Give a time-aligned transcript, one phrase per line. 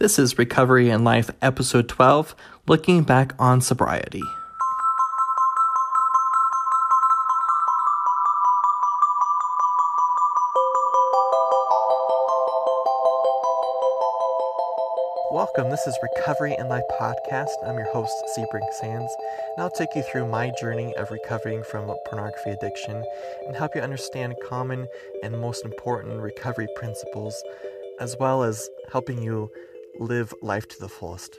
[0.00, 2.34] This is Recovery in Life, Episode 12
[2.66, 4.22] Looking Back on Sobriety.
[15.30, 15.68] Welcome.
[15.68, 17.50] This is Recovery in Life podcast.
[17.66, 19.14] I'm your host, Sebring Sands,
[19.54, 23.04] and I'll take you through my journey of recovering from pornography addiction
[23.46, 24.88] and help you understand common
[25.22, 27.44] and most important recovery principles,
[28.00, 29.50] as well as helping you
[29.98, 31.38] live life to the fullest.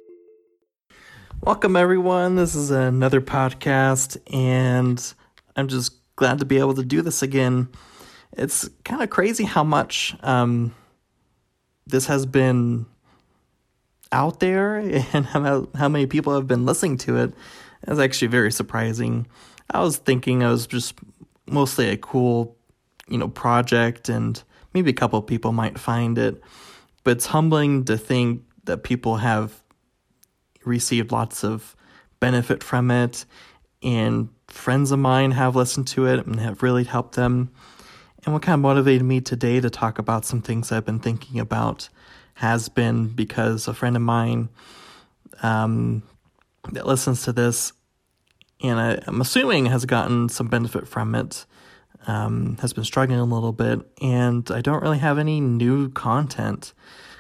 [1.41, 2.35] Welcome, everyone.
[2.35, 5.13] This is another podcast, and
[5.55, 7.69] I'm just glad to be able to do this again.
[8.33, 10.75] It's kind of crazy how much um,
[11.87, 12.85] this has been
[14.11, 14.77] out there
[15.13, 17.33] and how, how many people have been listening to it.
[17.83, 19.27] it is actually very surprising.
[19.69, 20.95] I was thinking it was just
[21.47, 22.55] mostly a cool,
[23.07, 24.41] you know, project and
[24.73, 26.41] maybe a couple people might find it,
[27.03, 29.61] but it's humbling to think that people have
[30.63, 31.75] received lots of
[32.19, 33.25] benefit from it
[33.83, 37.51] and friends of mine have listened to it and have really helped them.
[38.23, 41.39] And what kind of motivated me today to talk about some things I've been thinking
[41.39, 41.89] about
[42.35, 44.49] has been because a friend of mine
[45.41, 46.03] um,
[46.71, 47.73] that listens to this,
[48.61, 51.45] and I, am assuming has gotten some benefit from it,
[52.07, 56.73] um, has been struggling a little bit, and I don't really have any new content.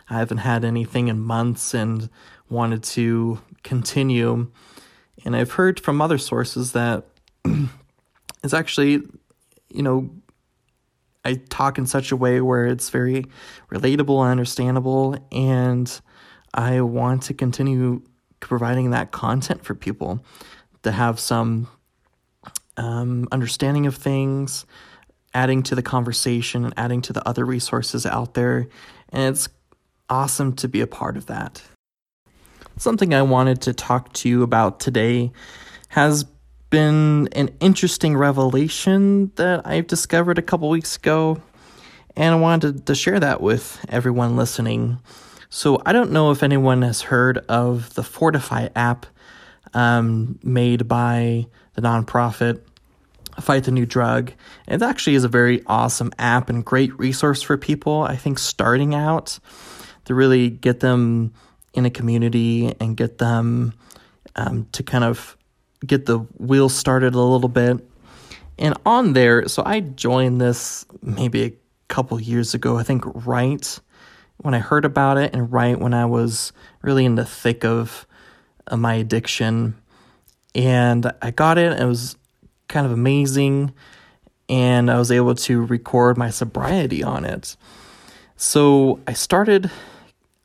[0.09, 2.09] I haven't had anything in months and
[2.49, 4.51] wanted to continue.
[5.23, 7.05] And I've heard from other sources that
[8.43, 9.03] it's actually,
[9.69, 10.09] you know,
[11.23, 13.25] I talk in such a way where it's very
[13.71, 16.01] relatable and understandable, and
[16.53, 18.01] I want to continue
[18.39, 20.25] providing that content for people
[20.83, 21.67] to have some
[22.81, 24.65] um, understanding of things,
[25.33, 28.67] adding to the conversation, and adding to the other resources out there.
[29.09, 29.47] And it's
[30.09, 31.61] awesome to be a part of that.
[32.77, 35.31] Something I wanted to talk to you about today
[35.89, 36.25] has
[36.71, 41.39] been an interesting revelation that I've discovered a couple weeks ago,
[42.15, 44.97] and I wanted to share that with everyone listening.
[45.49, 49.05] So, I don't know if anyone has heard of the Fortify app
[49.73, 52.61] um, made by the nonprofit
[53.39, 54.33] Fight the New Drug.
[54.67, 58.93] It actually is a very awesome app and great resource for people, I think, starting
[58.93, 59.39] out
[60.05, 61.33] to really get them
[61.73, 63.73] in a community and get them
[64.35, 65.37] um, to kind of
[65.85, 67.85] get the wheels started a little bit.
[68.57, 71.53] And on there, so I joined this maybe a
[71.87, 73.79] couple years ago, I think right
[74.37, 78.05] when I heard about it and right when I was really in the thick of,
[78.67, 79.75] of my addiction.
[80.53, 82.17] And I got it, it was
[82.71, 83.73] kind of amazing.
[84.49, 87.55] And I was able to record my sobriety on it.
[88.35, 89.69] So I started,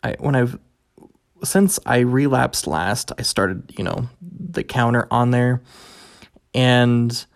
[0.03, 0.59] I, when I've
[1.43, 5.63] since I relapsed last, I started, you know, the counter on there.
[6.55, 7.27] And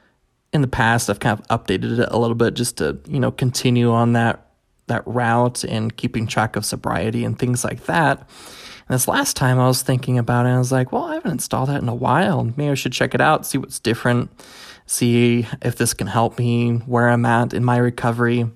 [0.53, 3.31] in the past, I've kind of updated it a little bit just to, you know,
[3.31, 4.47] continue on that
[4.87, 8.19] that route and keeping track of sobriety and things like that.
[8.19, 11.31] And this last time I was thinking about it, I was like, well, I haven't
[11.31, 12.43] installed that in a while.
[12.43, 14.31] Maybe I should check it out, see what's different,
[14.91, 18.51] see if this can help me where I'm at in my recovery.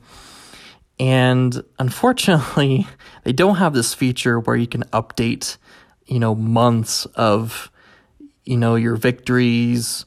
[0.99, 2.89] And unfortunately,
[3.25, 5.57] they don't have this feature where you can update,
[6.07, 7.71] you know, months of,
[8.45, 10.07] you know, your victories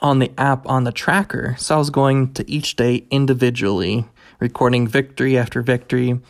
[0.00, 1.56] on the app on the tracker.
[1.58, 4.04] So I was going to each day individually,
[4.38, 6.20] recording victory after victory.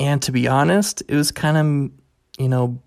[0.00, 2.80] And to be honest, it was kind of, you know,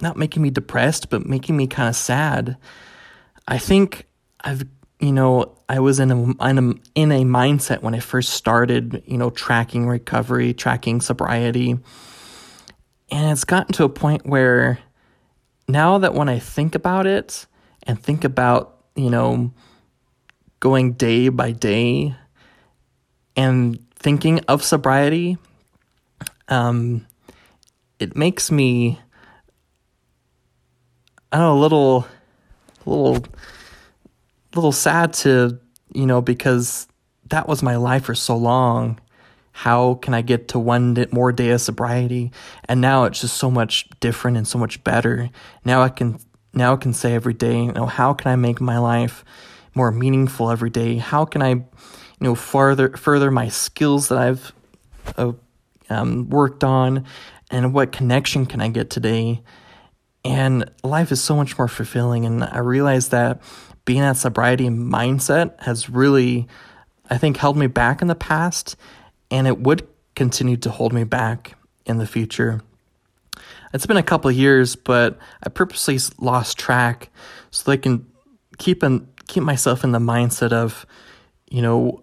[0.00, 2.56] not making me depressed, but making me kind of sad.
[3.48, 4.06] I think
[4.40, 4.64] I've
[5.00, 9.02] you know, I was in a, in a in a mindset when I first started,
[9.06, 11.78] you know, tracking recovery, tracking sobriety.
[13.10, 14.80] And it's gotten to a point where
[15.68, 17.46] now that when I think about it
[17.84, 19.52] and think about, you know,
[20.60, 22.16] going day by day
[23.36, 25.38] and thinking of sobriety,
[26.48, 27.06] um,
[28.00, 28.98] it makes me
[31.30, 32.06] I don't know, a little
[32.88, 33.24] little
[34.54, 35.58] little sad to,
[35.94, 36.88] you know, because
[37.30, 38.98] that was my life for so long.
[39.52, 42.30] How can I get to one day, more day of sobriety?
[42.68, 45.30] And now it's just so much different and so much better.
[45.64, 46.18] Now I can
[46.52, 49.24] now I can say every day, you know, how can I make my life
[49.74, 50.96] more meaningful every day?
[50.96, 51.66] How can I, you
[52.20, 54.52] know, further further my skills that I've
[55.16, 55.32] uh,
[55.90, 57.04] um, worked on,
[57.50, 59.42] and what connection can I get today?
[60.24, 62.26] And life is so much more fulfilling.
[62.26, 63.40] And I realize that
[63.84, 66.46] being that sobriety mindset has really,
[67.08, 68.76] I think, held me back in the past,
[69.30, 71.54] and it would continue to hold me back
[71.86, 72.60] in the future.
[73.72, 77.10] It's been a couple years, but I purposely lost track
[77.50, 78.06] so that I can
[78.58, 80.86] keep and keep myself in the mindset of,
[81.50, 82.02] you know,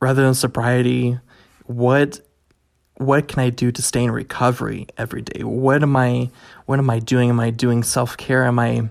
[0.00, 1.18] rather than sobriety,
[1.64, 2.20] what
[2.98, 5.42] what can I do to stay in recovery every day?
[5.42, 6.30] What am I
[6.64, 7.30] what am I doing?
[7.30, 8.44] Am I doing self-care?
[8.44, 8.88] Am I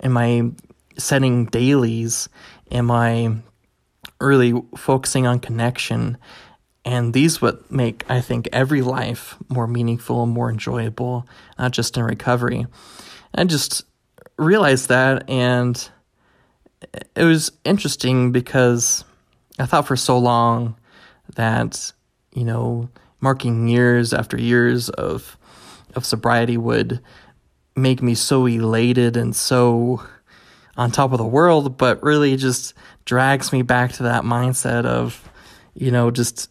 [0.00, 0.50] am I
[0.96, 2.28] setting dailies?
[2.70, 3.36] Am I
[4.20, 6.18] really focusing on connection?
[6.84, 11.26] And these would make I think every life more meaningful and more enjoyable,
[11.58, 12.66] not just in recovery.
[13.34, 13.84] And I just
[14.36, 15.88] realized that and
[17.14, 19.04] it was interesting because
[19.58, 20.76] I thought for so long
[21.34, 21.92] that,
[22.32, 22.88] you know,
[23.20, 25.36] marking years after years of
[25.94, 27.00] of sobriety would
[27.74, 30.02] make me so elated and so
[30.76, 32.74] on top of the world, but really just
[33.04, 35.28] drags me back to that mindset of,
[35.74, 36.50] you know, just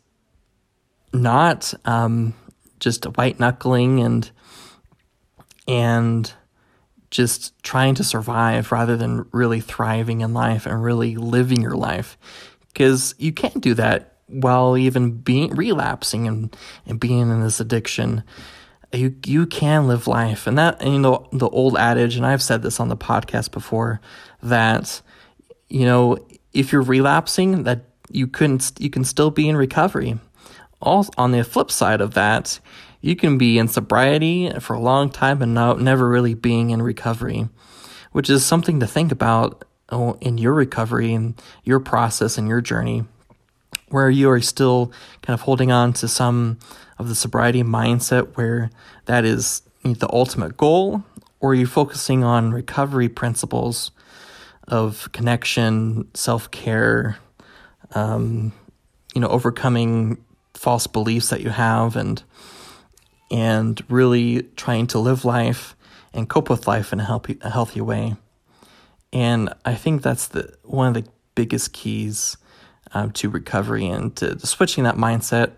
[1.14, 2.34] not um,
[2.80, 4.30] just white knuckling and
[5.68, 6.34] and
[7.10, 12.18] just trying to survive rather than really thriving in life and really living your life.
[12.68, 18.24] Because you can't do that while even being relapsing and, and being in this addiction
[18.94, 20.48] you you can live life.
[20.48, 23.52] And that and, you know the old adage and I've said this on the podcast
[23.52, 24.00] before
[24.42, 25.02] that
[25.70, 26.18] you know
[26.54, 30.18] if you're relapsing that you couldn't you can still be in recovery.
[30.82, 32.60] All on the flip side of that
[33.02, 36.82] you can be in sobriety for a long time and not, never really being in
[36.82, 37.50] recovery
[38.12, 42.62] which is something to think about oh, in your recovery and your process and your
[42.62, 43.04] journey
[43.90, 44.92] where you are still
[45.22, 46.58] kind of holding on to some
[47.00, 48.70] of the sobriety mindset where
[49.06, 51.04] that is the ultimate goal,
[51.40, 53.92] or are you focusing on recovery principles
[54.68, 57.18] of connection, self care,
[57.96, 58.52] um,
[59.16, 60.18] you know, overcoming
[60.54, 62.24] false beliefs that you have, and
[63.32, 65.76] and really trying to live life
[66.14, 68.16] and cope with life in a healthy, a healthy way.
[69.14, 72.38] And I think that's the one of the biggest keys
[72.94, 75.52] um, to recovery and to switching that mindset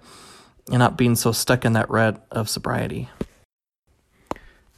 [0.70, 3.10] and not being so stuck in that rut of sobriety.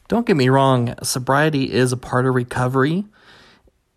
[0.07, 3.05] Don't get me wrong, sobriety is a part of recovery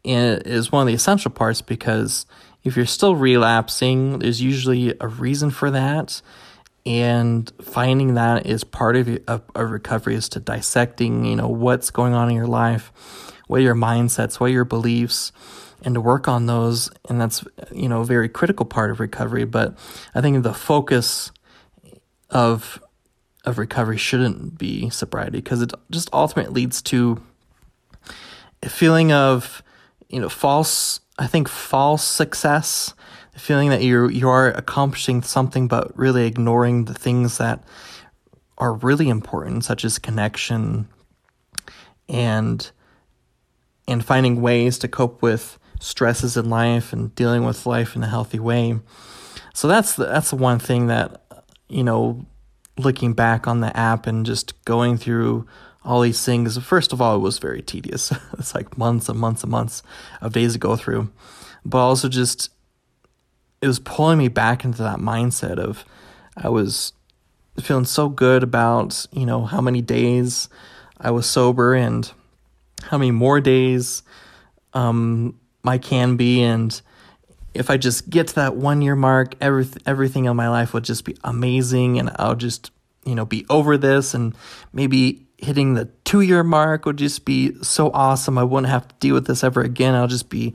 [0.04, 2.26] and it is one of the essential parts because
[2.62, 6.20] if you're still relapsing, there's usually a reason for that.
[6.86, 12.12] And finding that is part of a, recovery is to dissecting, you know, what's going
[12.12, 12.92] on in your life,
[13.46, 15.32] what your mindsets, what your beliefs,
[15.82, 16.90] and to work on those.
[17.08, 19.44] And that's, you know, a very critical part of recovery.
[19.44, 19.76] But
[20.14, 21.30] I think the focus
[22.30, 22.80] of
[23.44, 27.22] of recovery shouldn't be sobriety because it just ultimately leads to
[28.62, 29.62] a feeling of,
[30.08, 32.94] you know, false, I think false success,
[33.34, 37.62] the feeling that you you are accomplishing something but really ignoring the things that
[38.56, 40.88] are really important, such as connection
[42.08, 42.70] and
[43.86, 48.08] and finding ways to cope with stresses in life and dealing with life in a
[48.08, 48.78] healthy way.
[49.52, 51.24] So that's the, that's the one thing that
[51.68, 52.24] you know,
[52.78, 55.46] looking back on the app and just going through
[55.84, 56.56] all these things.
[56.58, 58.12] First of all, it was very tedious.
[58.38, 59.82] it's like months and months and months
[60.20, 61.10] of days to go through,
[61.64, 62.50] but also just
[63.60, 65.84] it was pulling me back into that mindset of
[66.36, 66.92] I was
[67.60, 70.48] feeling so good about you know how many days
[70.98, 72.10] I was sober and
[72.82, 74.02] how many more days
[74.74, 76.80] um, I can be, and
[77.54, 80.84] if I just get to that one year mark, every, everything in my life would
[80.84, 82.70] just be amazing, and I'll just
[83.04, 84.34] you know be over this, and
[84.72, 88.38] maybe hitting the two year mark would just be so awesome.
[88.38, 89.94] I wouldn't have to deal with this ever again.
[89.94, 90.54] I'll just be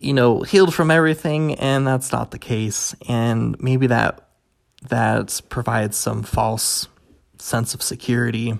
[0.00, 2.94] you know healed from everything, and that's not the case.
[3.08, 4.28] And maybe that
[4.88, 6.88] that provides some false
[7.38, 8.58] sense of security.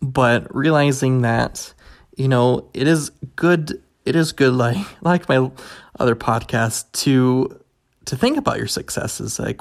[0.00, 1.74] But realizing that
[2.16, 5.50] you know it is good it is good like like my
[5.98, 7.60] other podcast to
[8.04, 9.38] to think about your successes.
[9.38, 9.60] Like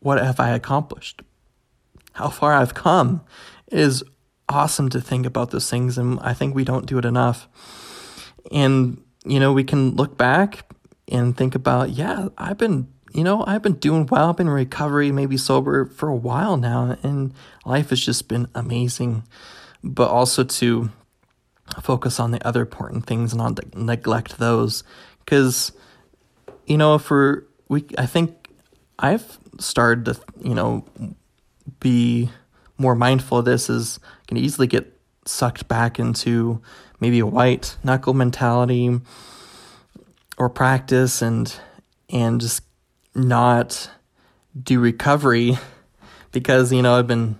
[0.00, 1.22] what have i accomplished?
[2.12, 3.22] How far i've come
[3.68, 4.02] it is
[4.48, 7.48] awesome to think about those things and i think we don't do it enough.
[8.50, 10.64] And you know we can look back
[11.10, 14.52] and think about yeah i've been you know i've been doing well i've been in
[14.52, 17.32] recovery maybe sober for a while now and
[17.68, 19.22] life has just been amazing.
[19.84, 20.90] But also to
[21.82, 24.84] focus on the other important things and not neglect those.
[25.24, 25.72] Because
[26.66, 28.50] you know if we're we i think
[28.98, 30.84] i've started to you know
[31.80, 32.30] be
[32.76, 36.60] more mindful of this is can easily get sucked back into
[37.00, 39.00] maybe a white knuckle mentality
[40.36, 41.58] or practice and
[42.10, 42.62] and just
[43.14, 43.90] not
[44.60, 45.58] do recovery
[46.32, 47.38] because, you know, I've been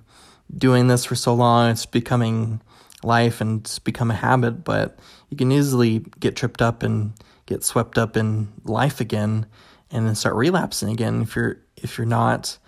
[0.55, 2.61] doing this for so long, it's becoming
[3.03, 4.99] life and it's become a habit, but
[5.31, 7.13] you can easily get tripped up and
[7.47, 9.47] get swept up in life again
[9.91, 12.59] and then start relapsing again if you're if you're not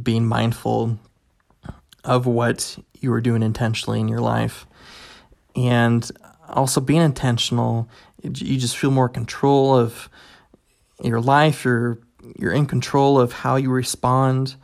[0.00, 0.98] being mindful
[2.04, 4.66] of what you were doing intentionally in your life.
[5.56, 6.08] And
[6.48, 7.88] also being intentional,
[8.22, 10.08] you just feel more control of
[11.02, 11.64] your life.
[11.64, 11.98] You're
[12.38, 14.56] you're in control of how you respond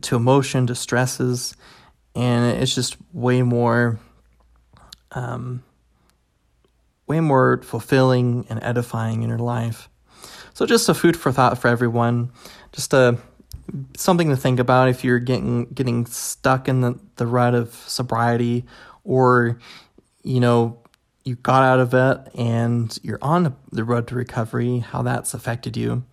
[0.00, 1.56] to emotion, to stresses,
[2.14, 3.98] and it's just way more,
[5.12, 5.62] um,
[7.06, 9.88] way more fulfilling and edifying in your life.
[10.54, 12.30] So just a food for thought for everyone.
[12.72, 13.18] Just a
[13.96, 18.64] something to think about if you're getting getting stuck in the, the rut of sobriety
[19.04, 19.58] or
[20.22, 20.78] you know
[21.24, 25.76] you got out of it and you're on the road to recovery how that's affected
[25.76, 26.04] you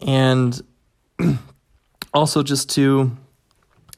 [0.00, 0.62] and
[2.14, 3.16] also just to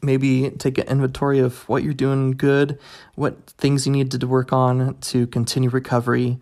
[0.03, 2.79] maybe take an inventory of what you're doing good
[3.15, 6.39] what things you need to work on to continue recovery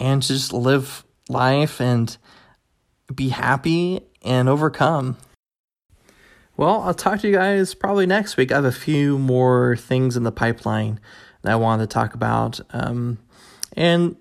[0.00, 2.16] and to just live life and
[3.14, 5.16] be happy and overcome
[6.56, 8.52] well, I'll talk to you guys probably next week.
[8.52, 11.00] I have a few more things in the pipeline
[11.42, 12.60] that I wanted to talk about.
[12.70, 13.18] Um,
[13.76, 14.16] and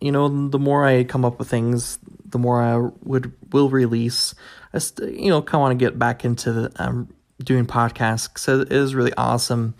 [0.00, 4.34] you know, the more I come up with things, the more I would will release.
[4.72, 7.12] I st- you know, kind of want to get back into the, um,
[7.44, 9.74] doing podcasts So it is really awesome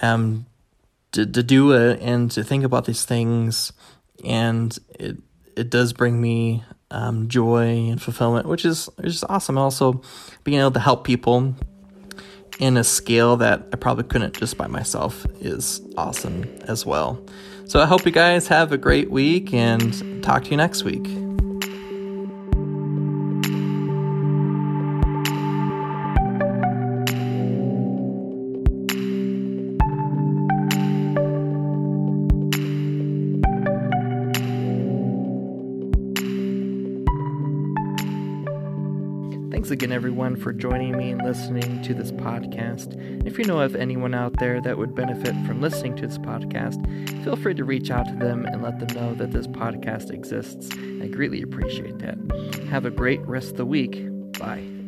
[0.00, 0.46] um,
[1.12, 3.72] to to do it and to think about these things,
[4.24, 5.18] and it
[5.56, 9.58] it does bring me um, joy and fulfillment, which is which is awesome.
[9.58, 10.02] Also,
[10.44, 11.54] being able to help people
[12.58, 17.24] in a scale that I probably couldn't just by myself is awesome as well.
[17.66, 21.21] So I hope you guys have a great week and talk to you next week.
[39.72, 43.26] Again, everyone, for joining me and listening to this podcast.
[43.26, 46.84] If you know of anyone out there that would benefit from listening to this podcast,
[47.24, 50.68] feel free to reach out to them and let them know that this podcast exists.
[51.02, 52.18] I greatly appreciate that.
[52.68, 54.06] Have a great rest of the week.
[54.38, 54.81] Bye.